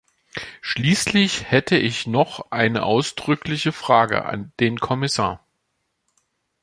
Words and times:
Schließlich 0.61 1.51
hätte 1.51 1.77
ich 1.77 2.07
noch 2.07 2.49
eine 2.49 2.81
ausdrückliche 2.81 3.71
Frage 3.71 4.25
an 4.25 4.51
den 4.59 4.79
Kommissar. 4.79 5.45